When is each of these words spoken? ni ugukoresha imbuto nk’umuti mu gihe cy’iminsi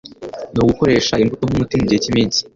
ni 0.53 0.59
ugukoresha 0.63 1.15
imbuto 1.23 1.43
nk’umuti 1.45 1.73
mu 1.79 1.85
gihe 1.89 1.99
cy’iminsi 2.03 2.39